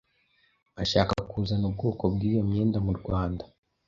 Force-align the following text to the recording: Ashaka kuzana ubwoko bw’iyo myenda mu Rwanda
Ashaka 0.83 1.13
kuzana 1.31 1.65
ubwoko 1.69 2.03
bw’iyo 2.13 2.41
myenda 2.49 2.77
mu 2.85 2.93
Rwanda 2.99 3.43